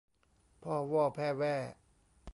[0.63, 1.55] พ่อว่อแพ่แว่